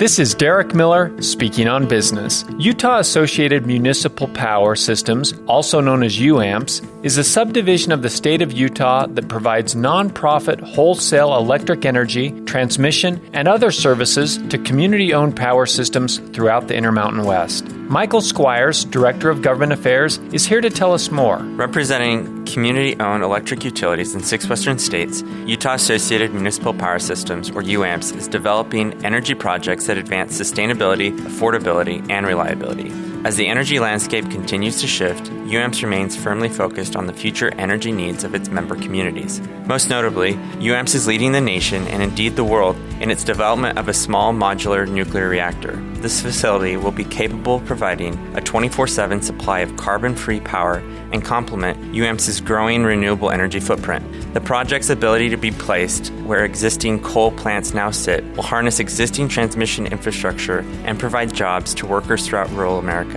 [0.00, 2.46] This is Derek Miller speaking on business.
[2.56, 8.40] Utah Associated Municipal Power Systems, also known as UAMPS, is a subdivision of the state
[8.40, 15.36] of Utah that provides nonprofit wholesale electric energy, transmission, and other services to community owned
[15.36, 17.68] power systems throughout the Intermountain West.
[17.68, 21.40] Michael Squires, Director of Government Affairs, is here to tell us more.
[21.56, 27.62] Representing community owned electric utilities in six western states, Utah Associated Municipal Power Systems, or
[27.62, 33.09] UAMPS, is developing energy projects that advance sustainability, affordability, and reliability.
[33.22, 37.92] As the energy landscape continues to shift, UAMPS remains firmly focused on the future energy
[37.92, 39.42] needs of its member communities.
[39.66, 43.88] Most notably, UAMPS is leading the nation and indeed the world in its development of
[43.88, 45.76] a small modular nuclear reactor.
[45.96, 50.78] This facility will be capable of providing a 24 7 supply of carbon free power
[51.12, 54.04] and complement UAMPS's growing renewable energy footprint.
[54.32, 59.28] The project's ability to be placed where existing coal plants now sit will harness existing
[59.28, 63.09] transmission infrastructure and provide jobs to workers throughout rural America.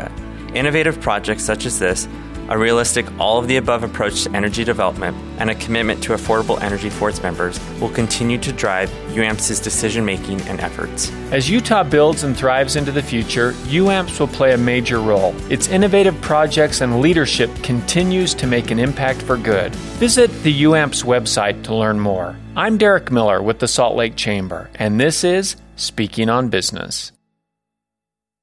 [0.54, 2.07] Innovative projects such as this
[2.49, 6.62] a realistic all of the above approach to energy development, and a commitment to affordable
[6.62, 11.12] energy for its members will continue to drive UAMPS's decision making and efforts.
[11.31, 15.34] As Utah builds and thrives into the future, UAMPS will play a major role.
[15.49, 19.73] Its innovative projects and leadership continues to make an impact for good.
[19.98, 22.35] Visit the UAMPS website to learn more.
[22.55, 27.12] I'm Derek Miller with the Salt Lake Chamber, and this is Speaking on Business.